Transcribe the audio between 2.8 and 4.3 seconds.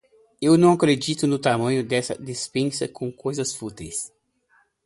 com coisas fúteis!